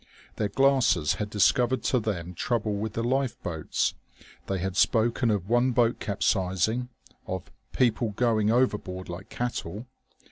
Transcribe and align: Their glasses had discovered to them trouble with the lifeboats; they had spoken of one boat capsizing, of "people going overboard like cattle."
Their 0.37 0.49
glasses 0.49 1.13
had 1.21 1.29
discovered 1.29 1.83
to 1.83 1.99
them 1.99 2.33
trouble 2.33 2.73
with 2.73 2.93
the 2.93 3.03
lifeboats; 3.03 3.93
they 4.47 4.57
had 4.57 4.75
spoken 4.75 5.29
of 5.29 5.47
one 5.47 5.73
boat 5.73 5.99
capsizing, 5.99 6.89
of 7.27 7.51
"people 7.71 8.09
going 8.09 8.49
overboard 8.49 9.09
like 9.09 9.29
cattle." 9.29 9.85